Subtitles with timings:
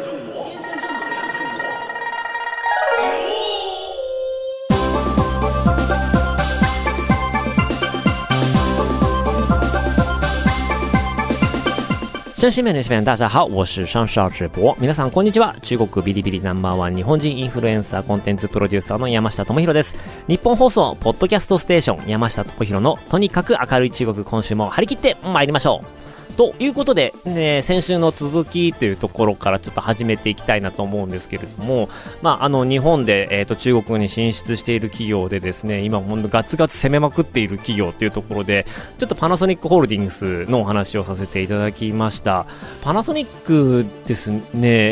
[12.41, 14.75] 真心面的面大家好，我是上少直播。
[14.79, 15.53] 皆さんこんにちは。
[15.61, 19.93] 中国ビリビリナンバーワン日本人インフルエンサーコンテンツプロデューサーの山下智博です。
[20.27, 26.00] 日本放送ポッドキャストステーション山下智博のとにかく明るい中国今週も張り切って参りましょう。
[26.37, 31.89] ということで、ね、先週の続きというところからちょっと始めていきたいなと思うんですけれども、
[32.21, 38.65] まあ、あの日本で、えーと、中国に進出している企業でですね今、本当ガツガツ攻めまくっている企業というところで
[38.97, 42.45] ちょっとパナソニックホールディングスのお話をさせていただきました。
[42.81, 44.41] パナソニックですね、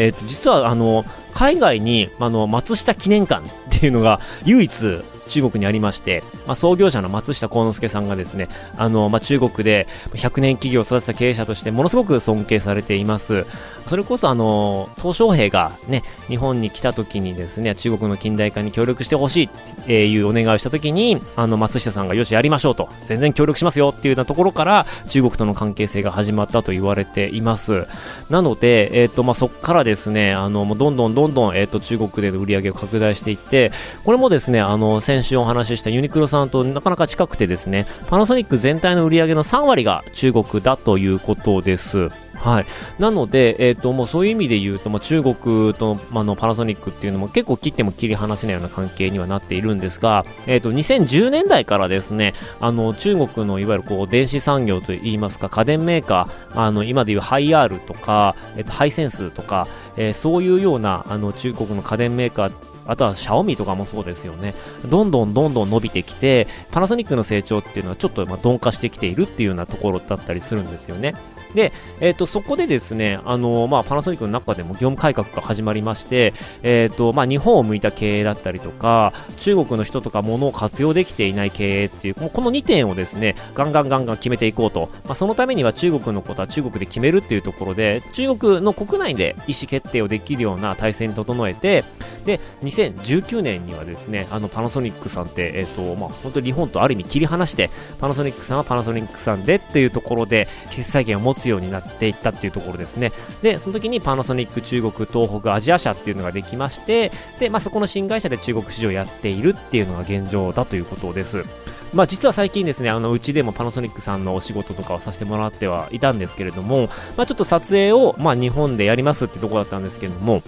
[0.05, 13.45] えーと、実はあの海外にあの松下記念館っていうのが唯一中国にありまして、まあ、創業者の松下幸之助さんがですね、あの、まあ、中国で100年企業を育てた経営者としてものすごく尊敬されています。
[13.87, 27.87] それこそあの、鄧小平がね、日本に来た時にですね、中国の近代化に協力してほしいっていうお願いをした時に、あの、松下さんがよしやりましょうと、全然協力しますよっていうようなところから、中国との関係性が始まったと言われています。
[28.29, 33.71] なので、えっ、ー、と、まあ、そこからですね、あの、もうどんどんどんどん、えっ、ー、と、中国での売り上げを拡大していって、
[34.03, 42.09] これもですね、あの、先週お話ししたユニクロさんとなかなか近くてですね、パナソニック全体の売り上げの3割が中国だということです。
[42.39, 42.65] はい。
[42.99, 59.67] なので、えっ、ー、と、もうそういう意味で言うと、まあ、中国と、まあ、のパナソニックっていうのも結構切っても切り離せないような関係にはなっているんですが、えっ、ー、と、2010年代からですね、あの、中国のいわゆるこう、電子産業といいますか、家電メーカー、あの、今でいうハイアールとか、えっ、ー、と、ハイセンスとか、
[59.97, 62.51] えそういうような、あの、中国の家電メーカー
[62.89, 64.55] あとはシャオミとかもそうですよね。
[64.87, 71.13] どんどんどんどん伸びてきて、パナソニックの成長っていうのはちょっとま鈍化してきているっていうようなところだったりするんですよね。
[71.53, 76.33] で、えっ、ー、と、そこでですね、あのまあ、パナソニックの中でも業務改革が始まりまして、
[76.63, 84.89] えっ、ー、と、まあ、日本を向いた経営だったりとか、中国の人とか物を活用できていない経営っていう、この2点をですね、ガンガンガンガン決めていこうと。
[85.05, 91.83] まあ、そのためには中国のことは中国で決めるっていうところで、中国の国内で意思決定をできるような体制に整えて、
[92.25, 103.11] で、2019年にはですね、あの、パナソニックさんって、えっ、と、まあ、本当に日本とある意味切り離して、パナソニックさんはパナソニックさんでっていうところで、決済権を持つようになっていったっていうところですね。
[103.41, 111.45] で、その時にパナソニック中国、東北、アジア社っていうのができまして、で、まあ、そこの新会社で中国市場をやっているっていうのが現状だということです。
[111.93, 120.43] まあ、実は最近ですね、あの、うちでもパナソニックさんのお仕事とかをさせてもらってはいたんですけれども、まあ、ちょっと撮影を、まあ、日本でやりますってとこだったんですけれども、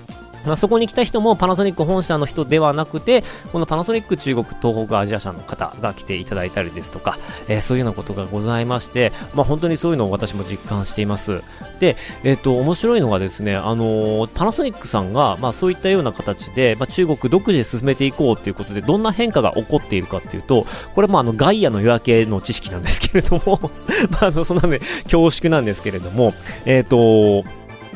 [0.46, 11.42] まあ、そこに来た人もパナソニック本社の人ではなくて、このパナソニック中国東北アジア社の方が来ていただいたりですとか、えー、そういうようなことがございまして、まあ、本当にそういうのを私も実感しています。
[11.80, 23.60] で、えっ、ー、と、面白いのがですね、あのー、パナソニックさんが、まあ、そういったような形で、まあ、中国独自で進めていこうということで、どんな変化が起こっているかっていうと、これもあの、ガイアの夜明けの知識なんですけれども
[24.12, 26.34] まあ、あの、そんなね、恐縮なんですけれども、
[26.66, 27.44] えっ、と、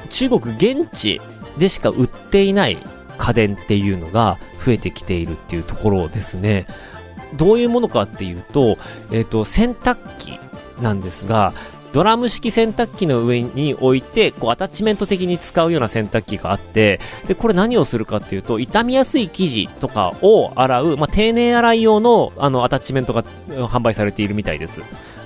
[0.09, 1.21] 中国現地
[1.57, 2.77] でしか売っていない
[3.17, 6.67] 家電っていうのが増えてきているっていうところですね。
[7.35, 8.77] どういうものかっていうと、
[9.11, 10.39] えっ、ー、と、洗濯機
[10.81, 11.53] なんですが、
[11.95, 24.81] ドラム式洗濯機の上に置いて、こう、アタッチメント的に使うような洗濯機があって、で、これ何をするかっていうと、傷みやすい生地とかを洗う、まあ、丁寧洗い用の、あの、アタッチメントが販売されているみたいです。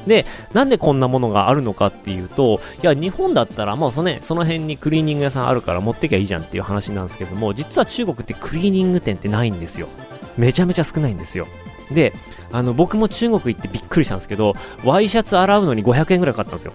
[0.07, 9.87] で、なんでこんなものがあるのかっていうと、いや、日本だったら、もうその,、ね、その辺にクリーニング屋さんあるから持ってきゃいいじゃんっていう話なんですけども、実は中国ってクリーニング店ってないんですよ。
[10.37, 11.47] めちゃめちゃ少ないんですよ。
[11.91, 12.13] で、
[12.51, 16.73] あの、僕も中国行ってびっくりしたんですけど、ワイシャツ洗うのに500円ぐらいかかったんですよ。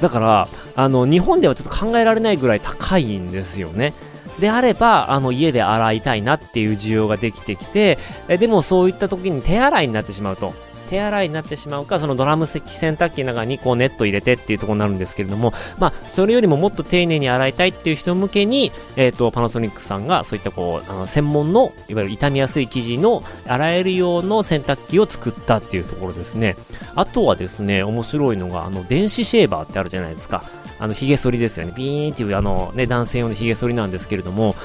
[0.00, 3.94] だから、あの、日本ではちょっと考えられないぐらい高いんですよね。
[4.40, 7.98] であれば、あの、家で洗いたいなっていう需要ができてきて、
[8.28, 10.54] えでもそういった時に手洗いになってしまうと。
[10.92, 26.56] 手洗いになってしまうか、そのドラム式洗濯機の中にこうネット入れてっていうところになるんですけれども、まあ、それよりももっと丁寧に洗いたいっていう人向けに、えっ、ー、と、パナソニックさんがそういったこう、あの、専門の、いわゆる傷みやすい生地の洗える用の洗濯機を作ったっていうところですね。
[26.94, 30.44] あとはですね、面白いのが、あの、電子シェーバーってあるじゃないですか。
[30.78, 31.72] あの、髭剃りですよね。
[31.74, 34.56] ビーンっていう、あの、ね、男性用の髭剃りなんですけれども、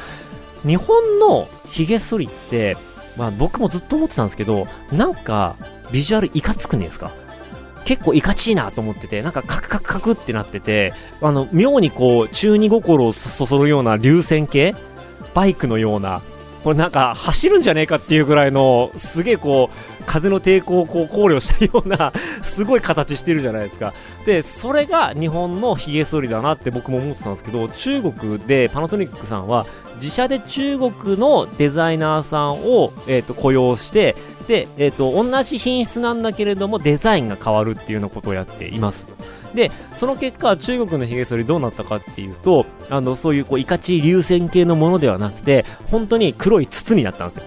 [0.66, 2.76] 日本の髭剃りって、
[3.18, 5.56] まあ僕もずっと思ってたんですけど、なんか、
[5.92, 7.12] ビジュアルいかつくねですか？
[7.86, 14.76] 結構いかちいなと思ってて、なんかカクカクカクってなってて、あの、妙にこう、中二心をそそるような流線形？
[15.34, 16.22] バイクのような、
[16.64, 23.94] これなんか走るんじゃねえかっていうぐらいの、すげえこう、風の抵抗をこう考慮したような すごい形してるじゃないですか。
[24.26, 34.16] でそれが日本のひげ剃りだなって僕も思ってたんですけど中国でパナソニックさんは自社で中国のデザイナーさんを、えーと、雇用して
[34.48, 39.08] で、えーと、同じ品質なんだけれどもデザインが変わるっていうようなことをやっています。
[39.54, 47.44] でその結果中国のひげ剃りどうなったかっていうとあのそういうこういかち流線形のものではなくて本当に黒い筒になったんですよ。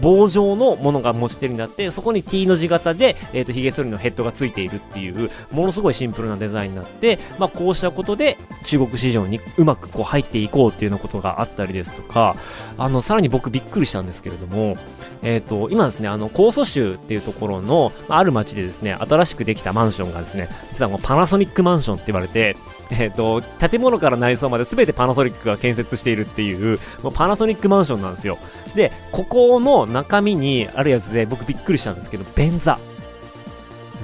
[0.00, 12.36] 棒状のものが持ち手になって、そこに T の字型で、え、ー、と、髭剃りのヘッドがついているっていう、ものすごいシンプルなデザインになって、まあ、こうしたことで中国市場にうまくこう入っていこうっていうようなことがあったりですとか、
[12.78, 14.76] あの、さらに僕びっくりしたんですけれども、
[15.22, 22.56] えっ、ー、と、今ですね、あの、江蘇州っていうところの、ある町でですね、新しくできたマンションがですね、実はもうパナソニックマンションって言われて、
[22.90, 28.38] えっ、ー、と、建物から内装まで全てパナソニックが建設しているっていう、もうパナソニックマンションなんですよ。
[28.74, 32.78] で、ここの中身にあるやつで僕びっくりしたんですけど、便座。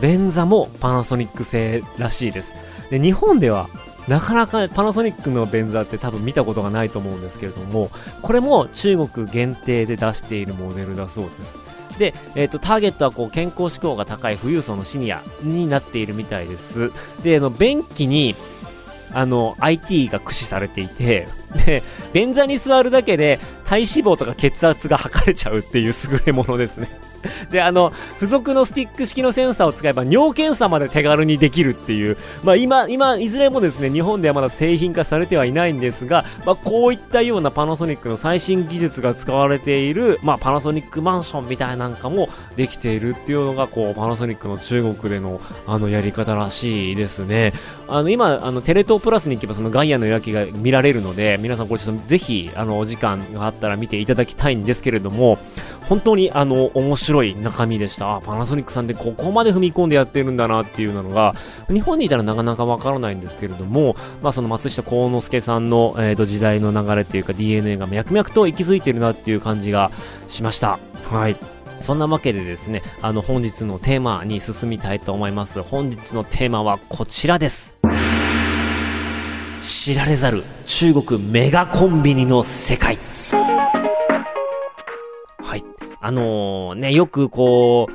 [0.00, 2.52] 便座もパナソニック製らしいです。
[2.90, 3.68] で、日本では
[4.08, 7.90] なかなかパナソニックの便座って多分見たことがないと思うんですけれども、
[8.22, 11.58] これも中国限定で出しているモデルだそうです。
[11.98, 16.92] で、えっ、ー、と、ターゲットはこう健康志向が高い富裕層のシニアになっているみたいです。
[17.22, 18.36] で、あの、便器に
[19.12, 21.26] あの、IT が駆使されていて、
[21.64, 21.82] で、
[22.12, 26.90] 便座に座るだけで体脂肪とか血圧が測れちゃうっていう優れものですね。
[27.50, 47.52] で、あの、付属のスティック式のセンサーを使えば尿検査まで手軽にできるっていう、まあ今、今、いずれもですね、日本ではまだ製品化されてはいないんですが、まあこういったようなパナソニックの最新技術が使われている、まあパナソニックマンションみたいなんかもできているっていうのが、こう、パナソニックの中国での、あの、やり方らしいですね。
[47.88, 55.38] あの、今、あの、テレ東プラスに行けばそのガイアの夜景が見られるので、皆さんこれちょっとぜひ、あの、お時間があったら見ていただきたいんですけれども、
[55.88, 58.20] 本当にあの面白い中身でした。
[58.20, 61.34] パナソニックさんでここまで踏み込んでやってるんだなっていうのが、
[61.68, 69.90] 日本にいたらなかなかわからないんですけれども、まあその松下幸之助さんの、えー、と時代の流れというか DNA が脈々と息づいてるなっていう感じが
[70.28, 70.78] しました。
[71.04, 71.36] はい。
[71.80, 75.62] そんなわけでですね、あの本日のテーマに進みたいと思います。
[75.62, 77.74] 本日のテーマはこちらです。
[79.60, 82.96] 知られざる中国メガコンビニの世界。
[85.38, 85.75] はい。
[86.06, 87.92] あのー、ね、よくこう、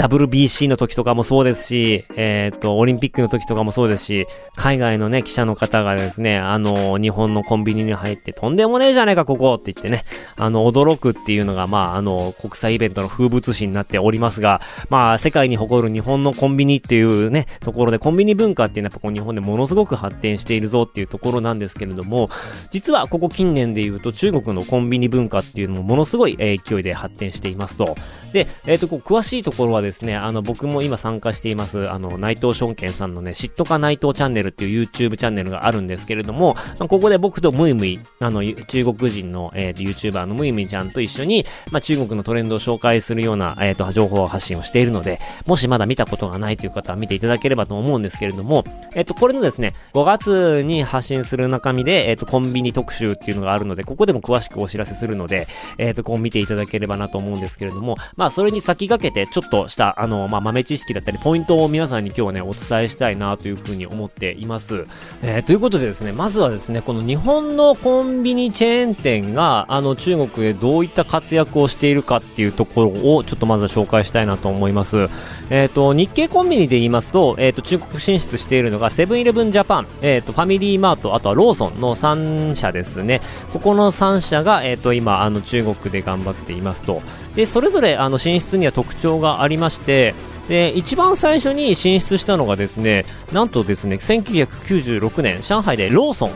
[0.00, 4.26] WBC の時とかもそうですし、えっ、ー、と、オリンピックの時とかもそうですし、
[4.56, 10.04] 海外のね、記者の方がですね、あの、日本のコンビニに入って、とんでもねえじゃねえか、ここって言ってね、
[10.36, 22.30] あの、驚くっていうのが、まあ、あの、国際イベントの風物詩になっておりますが、まあ、世界に誇る日本のコンビニっていうね、ところで、コンビニ文化っていうのはやっぱこう日本でものすごく発展しているぞっていうところなんですけれども、
[22.70, 27.94] 実はここ近年で言うと中国のコンビニ文化っていうのもものすごい勢いで発展していますと。
[28.32, 48.64] で、えっ、ー、と、こう、詳しいところはですね、ですねあの、僕も今参加しています、あの、内藤証券さんのね、嫉妬か内藤チャンネルっていう YouTube チャンネルがあるんですけれども、ここで僕とムイムイ、あの、中国人の、えっ、ー、と、YouTuber のムイムイちゃんと一緒に、まあ、中国のトレンドを紹介するような、えっ、ー、と、情報発信をしているので、もしまだ見たことがないという方は見ていただければと思うんですけれども、
[48.94, 55.48] えっ、と、これのですね、5月に発信する中身で、えっ、と、コンビニ特集っていうのがあるので、ここでも詳しくお知らせするので、
[55.78, 64.84] えっ、と、こう見ていただければなと思うんですけれども、まあ、それに先駆けて、ちょっとした、あの、まあ、豆知識だったり、ポイントを皆さんに今日はね、お伝えしたいなというふうに思っています。
[65.22, 75.08] えー、ということでですね、まずはですね、この日本のコンビニチェーン店が、あの、中国でどういった活躍をしているかっていうところを、ちょっとまずは紹介したいなと思います。
[75.50, 83.20] えっ、ー、と、日系コンビニで言いますと、えっ、ー、と、中国進出しているのが、セブンイレブンジャパン、えっ、と、ファミリーマート、あとはローソンの3社ですね。
[83.52, 87.02] ここの3社が、えっ、と、今、あの、中国で頑張っていますと。
[87.34, 90.14] で、それぞれ、あの、進出には特徴がありまして、
[90.48, 96.32] で一番最初に進出したのがですねなんとですね1996年上海でローソン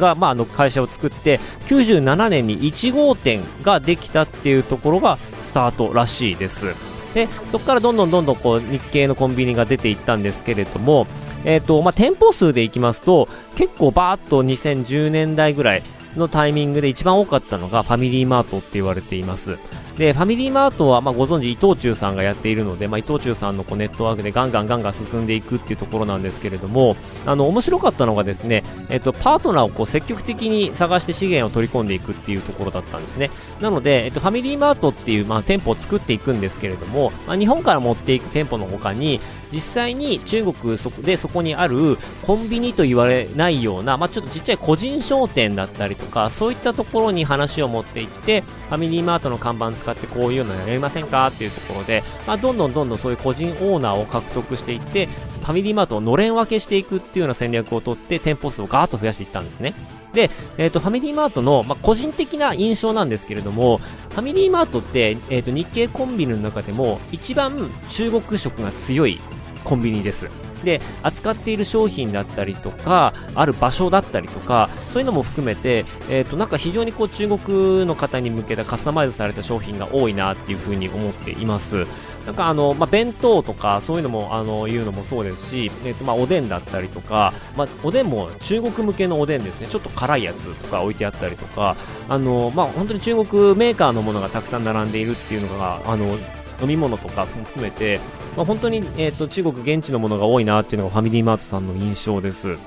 [0.00, 6.74] が、まあ、あの会社を作って97年に1号店ができたっていうところがスタートらしいです。
[7.14, 11.06] でそこからどんどんどんどんこう日系のコンビニが出ていったんですけれども、
[11.44, 15.82] えーとまあ、店舗数でいきますと結構バーッと2010年代ぐらい
[16.16, 19.58] のタイミングで一番多かったのがファミリーマートって言われています。
[20.02, 33.30] で、ファミリーマートは、まあ、ご存知、伊藤忠さんがやっているので、まあ、伊藤忠さんのこうネットワークでガンガンガンガン進んでいくっていうところなんですけれども、あの、面白かったのがですね、えっと、パートナーをこう積極的に探して資源を取り込んでいくっていうところだったんですね。
[33.60, 39.20] なので、えっと、ファミリーマートっていう、まあ、店舗を作っていくんですけれども、まあ、日本から持っていく店舗の他に、
[39.52, 51.26] 実際に中国でそこにあるコンビニと言われないような、まあ、ちょっとちっちゃい個人商店だったりとかそういったところに話を持っていってファミリーマートの看板使ってこういうのやりませんか？
[51.26, 59.74] っていうところで、まあ、どんどんどんどんそういう個人オーナーを獲得していって、ファミリーマートをのれん分けしていくっていうような戦略をとって、店舗数をガーッと増やしていったんですね。
[60.14, 67.58] で、えっ、ー、と、ファミリーマートの、まあ、個人的な印象なんですけれども、ファミリーマートって、えっ、ー、と、日系コンビニの中でも、一番
[67.90, 69.20] 中国色が強い
[69.64, 70.30] コンビニです。
[70.64, 81.86] で、扱っている商品だったりとか、ある場所だったりとか、そういうのも含めて、えっ、ー、と、なんか非常にこう中国の方に向けたカスタマイズされた商品が多いなっていうふうに思っています。
[82.26, 91.76] なんかあの、まあ、弁当とかそういうのもあのいうのもそうですし、えーとまあ、おでんだったりとか、まあ、おでんも中国向けのおでんですねちょっと辛いやつとか置いてあったりとか
[92.08, 96.16] あの、まあ、本当に中国メーカーのものがたくさん並んでいるっていうのがあの
[96.60, 97.98] 飲み物とかも含めて、
[98.36, 102.58] まあ、本当に、えーと中国現地のものが多いなっていうのがファミリーマートさんの印象です。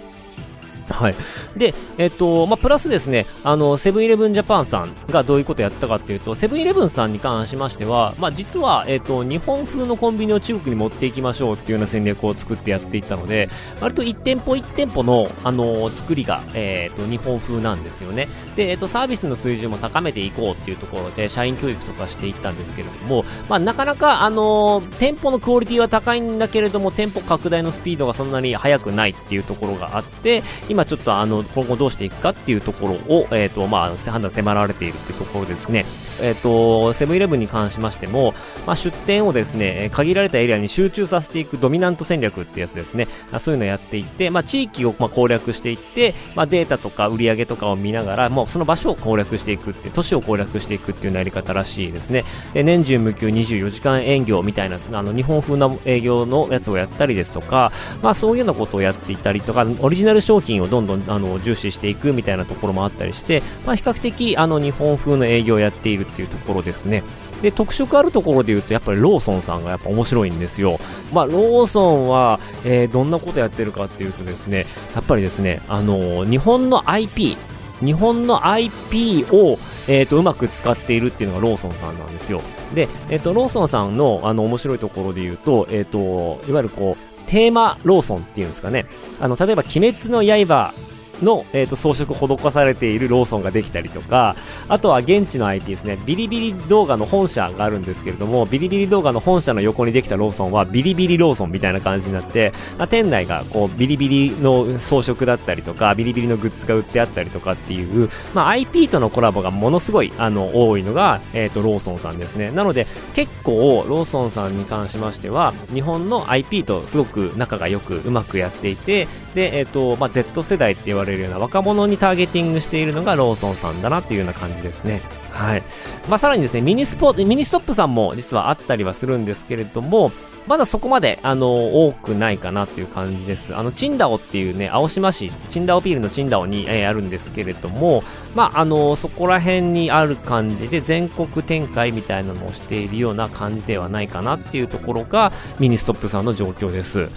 [0.90, 1.16] はい。
[1.58, 13.50] で、えっと、まあ、プラスですね、あの、セブンイレブンジャパンさんがどういうことをやったかっていうと、セブンイレブンさんに関しましては、まあ、実は、えっと、日本風のコンビニを中国に持っていきましょうっていうような戦略を作ってやっていったので、
[13.82, 18.28] 割と1店舗1店舗の、あの、作りが、えっと、日本風なんですよね。
[18.56, 35.86] で、えっと、サービスの水準も高めていこうっていうところで、社員教育とかしていったんですけれども、まあ、なかなか、あの、店舗のクオリティは高いんだけれども、店舗拡大のスピードがそんなに速くないっていうところがあって、今今ちょっとあの、今後どうしていくかっていうところを、えっ、ー、と、まあ、判断迫られているっていうところですね。
[36.22, 38.34] えっ、ー、と、セブンイレブンに関しましても、
[38.68, 43.08] まあ、出店をですね、限られたエリアに集中させていくドミナント戦略ってやつですね。
[43.40, 52.26] そういうのをやっていって、まあ、地域をまあ攻略していって、まあ、データとか売り上げとかを見ながら、もうその場所を攻略していくって、都市を攻略していくっていうやり方らしいですね。
[52.54, 67.04] で、年中無休24時間営業みたいな、あの、日本風な営業のやつをやったりですとか、まあ、そういうようなことをやっていたりとか、オリジナル商品をどんどん、あの、重視していくみたいなところもあったりして、まあ、比較的あの日本風の営業をやっているっていうところですね。
[67.42, 70.80] で、特色あるところで言うと、やっぱりローソンさんがやっぱ面白いんですよ。
[71.14, 77.38] まあ、ローソンは、えー、どんなことやってるかっていうとですね、やっぱりですね、あのー、日本の IP、
[77.84, 79.58] 日本の IP を、
[79.88, 82.42] えーと、うまく使っているっていうのがローソンさんなんですよ。
[82.74, 88.86] で、えーと、ローソンさんのあの面白いところで言うと,、えーと、いわゆるこうテーマローソンっていうんですかね。
[89.20, 90.74] あの例えば「鬼滅の刃」
[91.22, 94.36] の、えーと、装飾施されているローソンができたりとか
[94.68, 95.98] あとは現地の IT ですね。
[96.06, 112.52] ビリビリ動画の本社があるんですけれどもビリビリ動画の本社の横にできたローソンはビリビリローソンみたいな感じになって、まあ、店内がこうビリビリの装飾だったりとかビリビリのグッズが売ってあったりとかっていう、まあ、IP とのコラボがものすごいあの多いのが、えーと、ローソンさんですね。
[112.52, 125.02] なので結構ローソンさんに関しましては日本の IP とすごく仲が良くうまくやっていてで、えーとまあ、Z 世代って言われるような若者にターゲティングしているのがローソンさんだなっていうような感じですね。
[125.32, 125.64] はい。
[126.08, 130.12] まあ、さらにですね、ミニスポミニストップさんも実はあったりはするんですけれども、
[130.48, 133.56] まだそこまで、あの、多くないかなっていう感じです。
[133.56, 138.04] あの、チンダオっていうね、青島市、チンダオビールのチンダオに、えー、あるんですけれども、
[138.36, 147.10] まあ、あの、そこら辺にある感じで、全国展開みたいなのをしているような感じではないかなっていうところが、ミニストップさんの状況です。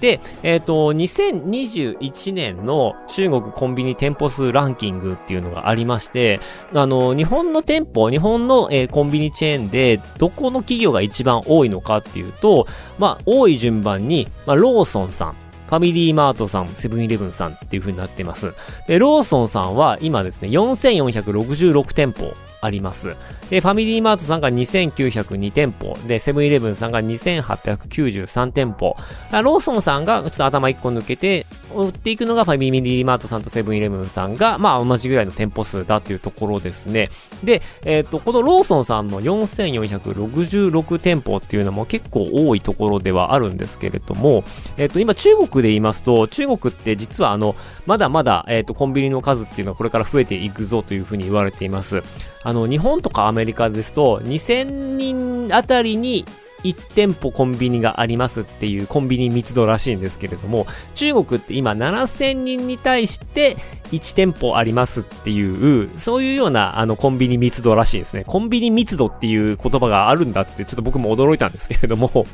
[0.00, 6.40] で、えっ、ー、と、2021年の中国コンビニ店舗数ランキングっていうのがありまして、
[6.74, 12.66] あの、日本の店舗、日本の、えー、コンビニチェーンで、どこの企業が一番多いのかっていうと、
[12.98, 15.36] まあ、多い順番に、まあ、ローソンさん、
[15.66, 18.52] ファミリーマートさん、セブンイレブンさんっていう風になってます。
[18.86, 23.16] で、ローソンさんは今ですね、4466店舗あります。
[23.50, 28.96] で、ファミリーマートさんが2902店舗、で、セブンイレブンさんが2893店舗、
[29.30, 37.08] ローソンさんがちょっと頭1個抜けて、売っていくのがファミリーマートさんとセブンイレブンさんが、まあ同じぐらいの店舗数だっていうところですね。
[37.44, 44.44] で、えっ、ー、と、このローソンさんの4466店舗っていうのも結構多いところではあるんですけれども、
[44.76, 47.54] えっ、ー、と、今中国で言いますと、中国って実はあの、
[47.86, 52.02] まだまだ、えっ、ー、と、コンビニの数っていうのはこれから増えていくぞというふうに言われています。
[52.46, 54.62] あの、日本とかアメリカですと、2000
[54.96, 56.24] 人あたりに
[56.62, 63.56] 1店舗コンビニがありますっていうコンビニ密度らしいんですけれども、中国って今7000人に対して
[63.90, 68.22] 1店舗ありますっていう、そういうようなあのコンビニ密度らしいですね。
[68.24, 72.26] コンビニ密度っていう言葉があるんだってちょっと僕も驚いたんですけれども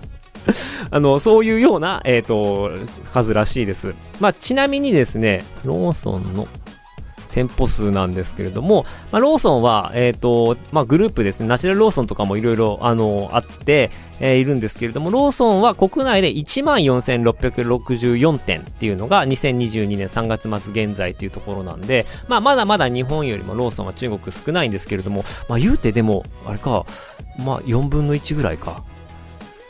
[0.90, 2.70] あの、そういうような、えっ、ー、と、
[3.12, 3.94] 数らしいです。
[4.20, 6.46] まあ、ちなみにですね、ローソンの
[7.32, 26.86] 店舗数なんですけれども、まあ、ローソンは、えっ、ー、と、まあ、グループですね、ナチュラルローソンとかもいろいろ、あの、あって、えー、いるんですけれども、ローソンは国内で14,664店っていうのが2022年3月末現在っていうところなんで、まあ、まだまだ日本よりもローソンは中国少ないんですけれども、まあ、言うてでも、あれか、
[27.38, 28.82] まあ、4分の1ぐらいか。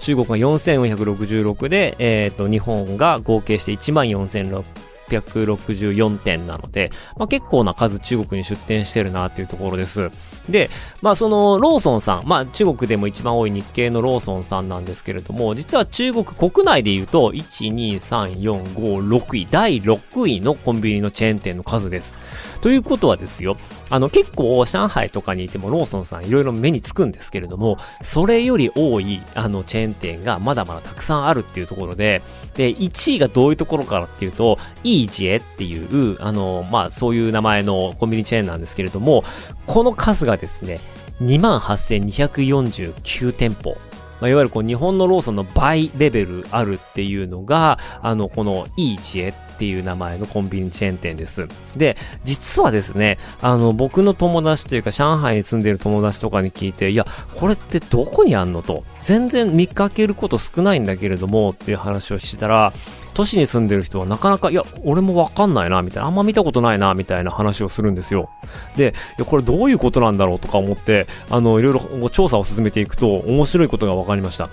[0.01, 10.11] 中国が4466で、えっ、ー、と、日本が合計して14,664 864点なので、まあ、結構な数中国に出店してるなっていうところです。
[10.49, 22.19] で、まあそのローソンさん、まあ中国でも一番多い日系のローソンさんなんですけれども、実は中国国内で言うと、1、2、3、4、5、6位、第6位のコンビニのチェーン店の数です。
[22.63, 23.57] ということはですよ、
[23.91, 32.23] あの結構上海とかにいてもローソンさんいろいろ目につくんですけれども、それより多いあのチェーン店がまだまだたくさんあるっていうところで、
[32.55, 39.25] で、1位がどういうところからっていうと、イージエっていう、あの、まあそういう名前のコンビニチェーンなんですけれども、
[39.67, 40.79] この数がですね、
[41.21, 43.77] 28,249店舗。
[44.23, 51.49] まあ、いわゆるこう日本のローソンの倍レベルあるっていうのが、あの、このいい知恵っていう名前のコンビニチェーン店です。
[51.77, 62.73] で、実はですね、あの、僕の友達というか上海に住んでる友達とかに聞いて、いや、これってどこにあんのと、全然見かけること少ないんだけれどもっていう話をしたら、
[63.15, 68.31] 都市に住んでる人はなかなか、いや、俺もわかんないな、みたいな、あんま見たことないな、みたいな話をするんですよ。
[68.77, 74.49] で、いや、これどういうことなんだろうとか思って、あの、いろいろ調査を進めていくと、面白いことが分かりました。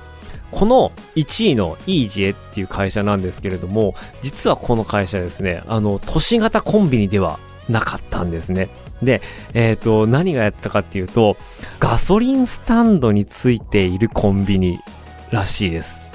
[0.51, 7.39] この1位のイージエっていう会社なんですけれども、実はこの会社ですね、あの、都市型コンビニでは
[7.70, 8.70] なかったんですね。
[9.04, 9.22] で、
[9.54, 11.38] えっ、ー、と、何がやったかっていうと、
[11.80, 14.80] ガソリンスタンドについているコンビニ
[15.32, 16.09] らしいです。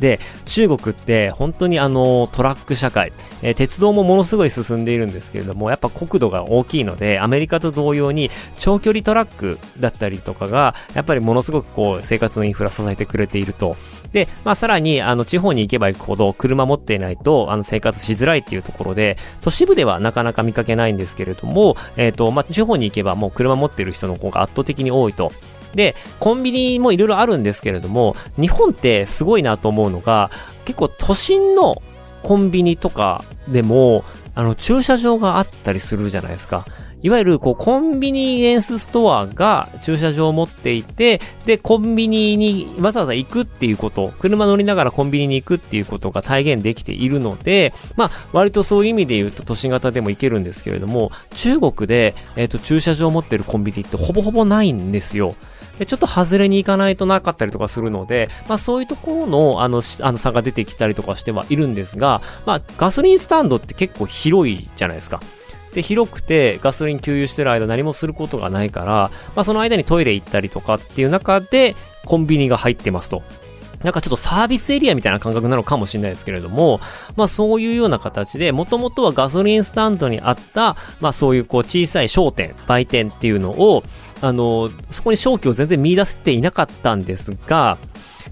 [0.00, 3.12] で、中国って本当にあのトラック社会、
[3.42, 13.76] えー、鉄道もものすごい進んでいるんですけれども、やっぱ国土が大きいので、アメリカと同様に長距離トラックだったりとかが、やっぱりものすごくこう生活のインフラ支えてくれていると。
[14.12, 25.32] で、まあさらにあの地方に行けば行くほど車持っていないとあの生活しづらいっていうところで、都市部ではなかなか見かけないんですけれども、えっ、ー、と、まあ地方に行けばもう車持ってる人の方が圧倒的に多いと。
[25.74, 30.30] で、コンビニもいろいろあるんですけれども、日本ってすごいなと思うのが、
[30.64, 31.82] 結構都心の
[32.22, 34.04] コンビニとかでも、
[34.34, 36.66] あの、駐車場があったりするじゃないですか。
[37.00, 55.36] いわゆる、こう、コンビニエンスストアが駐車場を持っていて、で、コンビニにわざわざ行くっていうこと、車乗りながらコンビニに行くっていうことが体現できているので、まあ、割とそういう意味で言うと都市型でも行けるんですけれども、中国で、えっ、ー、と、駐車場を持ってるコンビニってほぼほぼないんですよ。
[55.78, 65.20] でちょっと外れに行かないとなかったりとかするので、まあそういうところのあのあの差が出てきたりとかしてはいるんですが、まあガソリンスタンドって結構広いじゃないですか。
[65.74, 73.22] で、広くてガソリン給油してる間何もすることがないから、まあその間にトイレ行ったりとかっていう中でコンビニが入ってますと。
[73.82, 76.80] なんかちょっとサービスエリアみたいな感覚なのかもしれないですけれども、
[77.16, 83.84] まあそういうような形で、もともとはガソリンスタンドにあった、まあそういうこう小さい商店、売店っていうのを、
[84.20, 87.78] あの、そこに商機を全然見出せていなかったんですが、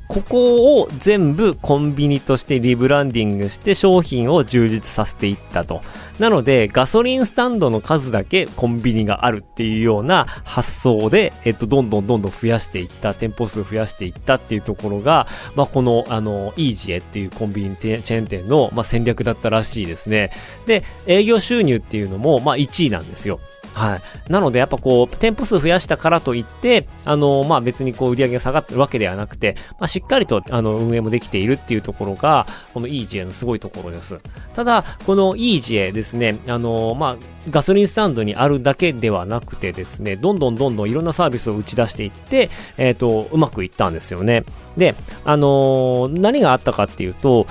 [0.09, 5.83] ここを全部コンビニとしてリブランディングして商品を充実させていったと。
[6.19, 20.31] なので、ガソリンスタンドの数だけコンビニがあるっていうような発想で、えっと、どんどんどんどん増やしていった、店舗数増やしていったっていうところが、まあ、この、あの、イージエっていうコンビニチェーン店の、まあ、戦略だったらしいですね。
[20.67, 23.41] で、営業収入っていうのも、まあ、1位なんですよ。
[23.77, 24.33] はい。
[24.33, 34.19] なので、やっぱこう、店舗数増やしたからといって、あの、まあ、別にこう、売り上げが下がってるわけではなくて、まあ、しっかりと、あの、運営もできているっていうところが、この EJ のすごいところです。
[34.55, 37.17] ただ、この EJ ですね、あの、まあ、
[37.51, 44.45] ガソリンスタンドにあるだけではなくてですね、どんどんどんどんいろんなサービスを打ち出していって、えっ、ー、と、うまくいったんですよね。
[44.79, 44.95] で、
[45.27, 47.47] あの、何があったかっていうと、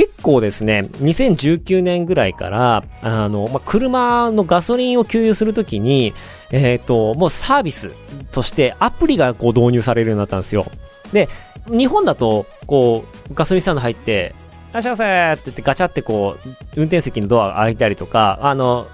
[0.00, 6.14] 結構ですね、2019年ぐらいから、あの、まあ、車のガソリンを給油するときに、
[6.50, 7.94] えっ、ー、と、もうサービス
[8.32, 10.64] としてアプリがこう導入されるようになったんですよ。
[11.12, 11.28] で、
[11.66, 14.34] 日本だと、こう、ガソリンスタンド入って、
[14.70, 18.86] いらっしゃいませって言ってガチャってこう、運転席のドア開いたりとか、あの、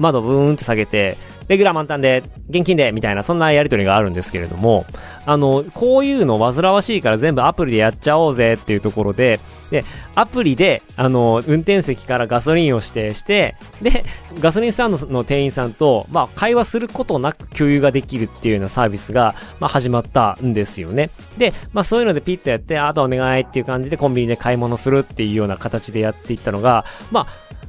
[0.00, 1.16] 窓ブーンって下げて、
[1.48, 4.86] レギュラー満タンで、現金で、みたいな、そんなやりとりがあるんですけれども、
[5.26, 9.84] あの、こういうの煩わしいから全部アプリでやっちゃおうぜっていうところで、で、
[10.14, 14.04] アプリで、あの、運転席からガソリンを指定して、で、
[14.40, 21.10] ガソリンスタンドの店員さんと、まあ、会話することなく給油ができるっていうようなサービスが、まあ、始まったんですよね。
[21.36, 27.26] で、まあ、そういうのでピッとやって、あとお願いっていう感じでコンビニで買い物するっていうような形でやっていったのが、まあ、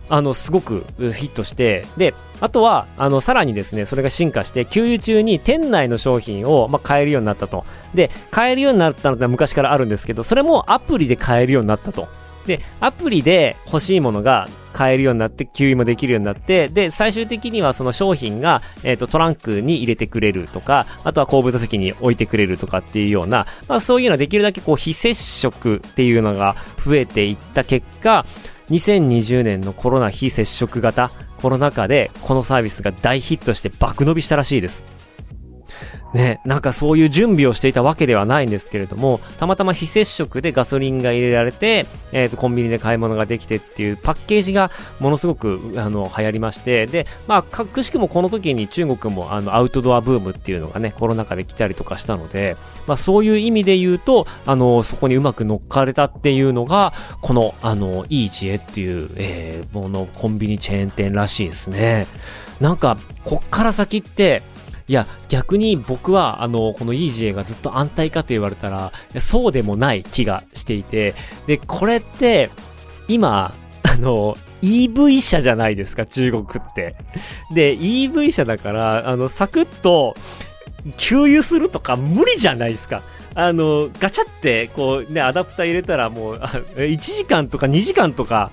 [0.09, 7.65] あの、すごくヒットして、で、あとは、あの、さらにですね、それが進化して、給油中に店内の商品を、まあ、買えるようになったと。
[7.93, 12.07] で、買えるようになったのは昔からあるんですけど、それもアプリで買えるようになったと。
[12.49, 28.25] で、アプリで欲しいものが買えるようになって、給油もできるようになって、で、最終的にはその商品が、えっ、ー、と、トランクに入れてくれるとか、あとは後部座席に置いてくれるとかっていうような、まあそういうのはできるだけこう非接触っていうのが増えていった結果、
[28.69, 34.98] 2020年のコロナ非接触型コロナ禍でこのサービスが大ヒットして爆伸びしたらしいです。
[36.13, 62.07] ね、なんかそういう準備をしていたわけではないんですけれども、たまたま非接触でガソリンが入れられて、えっ、ー、と、コンビニで買い物ができてっていうパッケージがものすごく、あの、流行りまして、で、まあ、かくしくもこの時に中国もあの、アウトドアブームっていうのがね、コロナ禍で来たりとかしたので、まあ、そういう意味で言うと、あの、そこにうまく乗っかれたっていうのが、この、あの、いい知恵っていう、えー、もの、コンビニチェーン店らしいですね。
[62.59, 64.41] なんか、こっから先って、
[64.89, 71.13] いや、逆に僕は、あの、この EJ がずっと安泰かと言われたら、そうでもない気がしていて、
[71.45, 72.49] で、これって、
[73.07, 76.95] 今、あの、EV 車じゃないですか、中国って。
[77.53, 80.15] で、EV 車だから、あの、サクッと、
[80.97, 83.03] 給油するとか無理じゃないですか。
[83.35, 88.49] あの、ガチャって、こうね、アダプター入れたらもう、1時間とか2時間とか、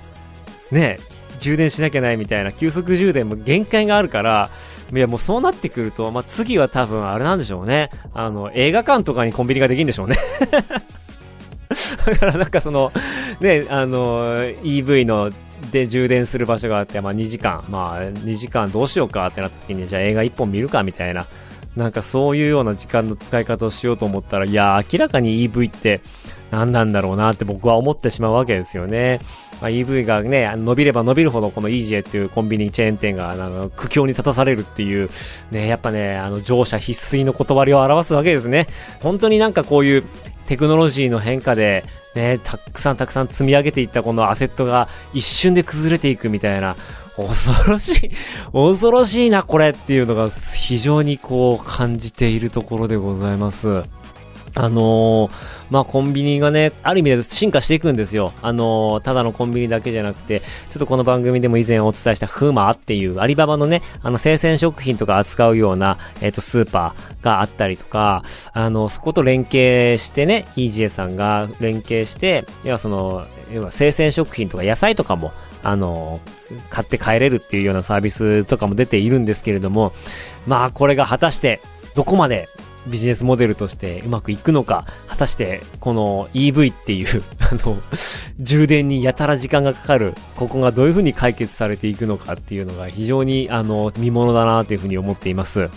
[0.70, 0.99] ね、
[1.40, 4.51] 充電しなきゃないみたいな、急速充電も限界があるから、
[4.92, 7.90] いや、もうそうなってくると、まあ、次は多分あれなんでしょうね。
[8.14, 10.16] あの、映画館とかにコンビニができるんでしょうね。
[12.07, 12.92] だからなんかその、
[13.40, 15.31] ね、あの、EV の
[15.72, 21.27] で充電する場所があって、まあ2時間、まあ2時間どうしようかってなった時に、じゃあ映画1本見るかみたいな。
[21.76, 26.00] なんかそういうような時間の使い方をしようと思ったら、いや、明らかに EV って
[26.50, 29.20] 何なんだろうなって僕は思ってしまうわけですよね。
[29.60, 35.10] まあ、EV がね、伸びれば伸びるほどこの EJ っていうコンビニチェーン店がなんか苦境に立たされるっていう、
[35.50, 38.68] ね、やっぱね、あの乗車必須の断りを表すわけですね。
[39.02, 40.04] 本当になんかこういう
[40.46, 41.84] テクノロジーの変化で、
[42.14, 46.76] ね、たくさんたくさん積み上げていったこのアセットが一瞬で崩れていくみたいな、
[47.16, 48.11] 恐ろしい、
[48.52, 53.85] 恐ろしいな、これっていうのが非常にこう感じているところでございます。
[54.59, 55.31] あのー、
[55.68, 58.33] まあ、コンビニがね、ある意味で進化していくんですよ。
[58.40, 68.24] あのー、ただのコンビニだけじゃなくて、ちょっとこの番組でも以前お伝えしたフーマーっていうアリババのね、あの、生鮮食品とか扱うような、えっ、ー、と、スーパーがあったりとか、
[68.55, 75.33] あの、そこと連携してね、EGA さんが連携して、要はその、要は生鮮食品とか野菜とかも、
[75.68, 76.20] あの、
[76.70, 79.92] 買って帰れるっていうようなサービスとかも出ているんですけれども、
[80.46, 81.61] まあ、これが果たして、
[81.96, 82.48] どこまで
[82.88, 87.79] ビジネスモデルとしてうまくいくのか、果たしてこの EV っていう あの、
[88.38, 95.68] 充電にやたら時間がかかる、ここがどういう風に解決されていくのかっていうのが非常にあの、見物だなという風に思っています。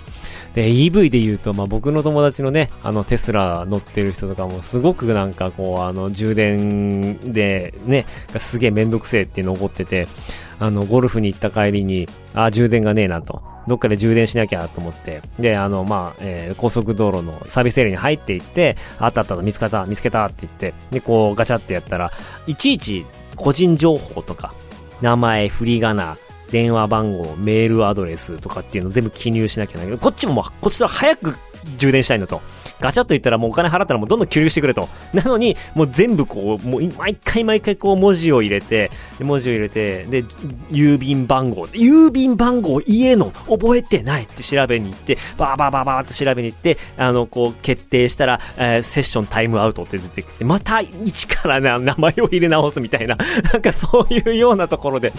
[0.54, 8.06] で、EV で言うと、まあ、僕の友達のね、あの、テスラ乗ってる人とかも、すごくなんかこう、あの、充電で、ね、
[8.38, 10.08] すげえめんどくせえって残ってて、
[10.60, 13.42] あの、ゴルフに行った帰りに、あ、充電がねえなと。
[13.70, 22.12] どっかで充電しなきゃと思って、で、あの、まあ、えー、高速道路のサービスエリアに入っていって、あったあったと見つけた、見つけたって言って、で、こうガチャってやったら、
[22.48, 23.06] いちいち
[23.36, 24.54] 個人情報とか、
[25.02, 26.18] 名前、振り仮名、
[26.52, 29.88] 電話番号、メールアドレスとかっていうの全部記入しなきゃいけない。
[29.88, 31.36] けど、こっちももう、こっちと早く
[31.78, 32.42] 充電したいんだと。
[32.80, 34.88] ガチャッと言ったらもうお金払ったらもうどんどん給油してくれと。
[35.14, 40.24] なのに、もう全部こう、もう毎回毎回こう文字を入れて、文字を入れて、で、
[40.70, 53.18] 郵便番号、郵便番号家の覚えてないって調べに行って、バーバーバーバーって調べに行って、あの、こう決定したら、えー、セッションタイムアウトって出てきて、また一からね、名前を入れ直すみたいな、
[53.52, 55.12] なんかそういうようなところで、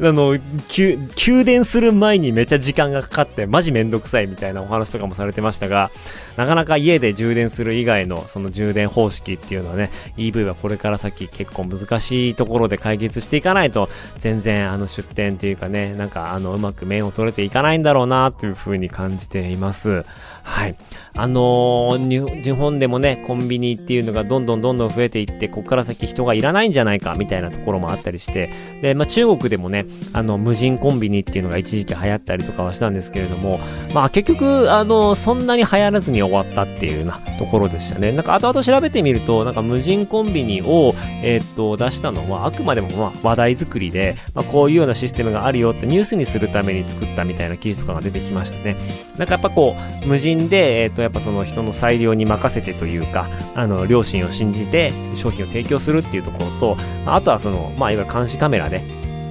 [0.00, 5.90] あの、給電する前にめっちゃ時間がかかって、マジめんどくさいみたいなお話とかもされてましたが、
[6.38, 20.04] なかなか家で充電する以外のその充電方式っていうのはね、EV はこれから先結構難しいところで解決していかないと、全然あの出店っていうかね、なんかあのうまく面を取れていかないんだろうなというふうに感じています。
[20.48, 20.76] はい。
[21.14, 29.84] あのー、日本でもね、コンビニっていうのがどんどんどんどん増えていって、ここから先人がいらないんじゃないかみたいなところもあったりして、で、まあ中国でもね、
[30.14, 33.60] あの、無人コンビニっていうのが一時期流行ったりとかはしたんですけれども、
[33.92, 38.12] まあ結局、あの、そんなに流行らずに終わったっていうようなところでしたね。
[38.12, 48.76] なんか後々調べてみると、なんか無人コンビニを、えー、っと、出したのは、あくまでもまあ話題作りで、まあこういうようなシステムがあるよってニュースにするために作ったみたいな記事とかが出てきましたね。
[49.18, 58.82] なんかやっぱこう、無人で、えー、っと、やっぱその人の裁量に任せてというか、あの、良心を信じて商品を提供するっていうところと、あとはその、まあ、いわゆる監視カメラで、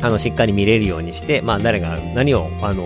[0.01, 2.83] あの、しっかり見れるようにして、まあ、誰が何を、あの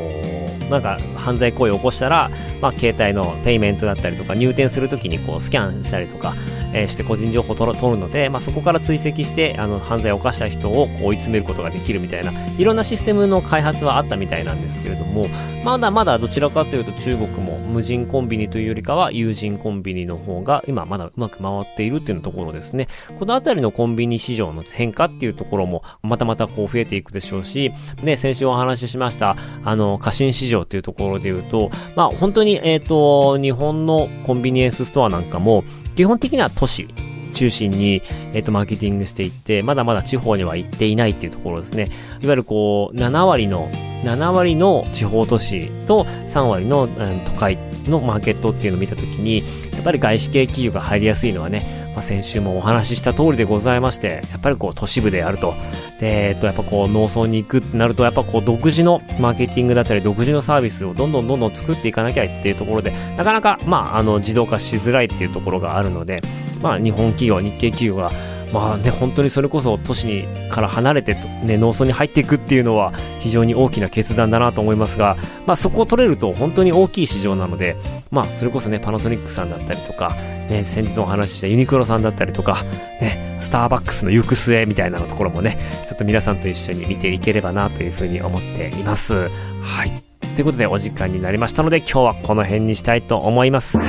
[0.69, 2.31] なんか犯罪行為を起こしたら、
[2.61, 6.33] まあ、携帯のペイメントだったりとか入店するときにこうスキャンしたりとか、
[6.73, 15.27] えー、して個人情報を取るので、まあ、そこから追跡してあの犯罪を犯した人をこう追い詰めることができるみたいないろんなシステムの開発はあったみたいなんですけれども
[15.63, 22.87] まだまだどちらかというと中国も無人コンビニというよりかは有人コンビニの方が今まだうまく回っているっていうところですね。
[23.19, 35.63] このあたりのコンビニ市場の変化っていうところもまたまたこう増えていくでしょうしね先週お話ししましたあの過信市場っていうところで言うとまあ本当にえっ、ー、と日本のコンビニエンスストアなんかも
[35.95, 36.87] 基本的には都市
[37.33, 38.01] 中心に、
[38.33, 41.85] えっ、と、マーケティングしていって、まだまだ地方には行っていないっていうところですね。
[42.21, 43.69] いわゆるこう、7割の、
[44.03, 49.39] 7割の地方都市と3割の、うん、都会のマーケットっていうのを見たときに、
[49.73, 55.53] やっぱり外資系企業が入りやすいのはね、まあ、先週もお話しした通りでございまして、やっぱりこう都市部であると。
[55.99, 66.21] で、えっと、やっぱこう農村に行くってなると、やっぱこう独自のマーケティングだったり、独自のサービスをどんどんどんどん作っていかなきゃっていうところで、なかなか、まあ、あの、自動化しづらいっていうところがあるので、
[66.61, 68.11] まあ、日本企業、日系企業が、
[68.53, 77.77] まあね、本当にそれこそ都市にから離れて、ね、農村に入っていくっていうのは非常に大きな決断だなと思いますが、まあ、そこを取れると本当に大きい市場なので、
[78.11, 80.13] まあ、それこそね、パナソニックさんだったりとか、
[80.49, 82.63] ね、先日お話ししたユニクロさんだったりとか、
[82.99, 89.29] ね、スターバックスの行く末みたいなところもね、ちょっと皆さんと一緒に見ていければなというふうに思っています。
[89.61, 90.03] はい。
[90.35, 93.79] ということでお時間になりましたので今日はこの辺にしたいと思います。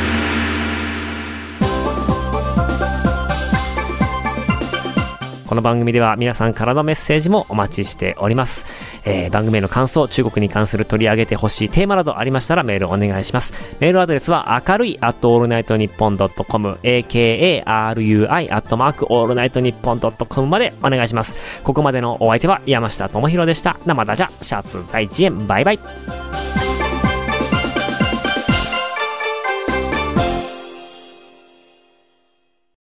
[5.53, 8.65] この番組では皆さんからのメッセージもお待ちしております。
[9.05, 13.53] えー、番組への感想、中国に関する取り上げてほしいテーマなどありましたらメールお願いします。
[13.79, 21.37] メールアドレスは明るい at allnightnippon.com akarui アットマークオールナイトニッポンドットコムまでお願いします。
[21.63, 23.77] ここまでのお相手は山下智博でした。
[23.85, 26.72] 生だじゃ、シャツ在地園、バイバイ。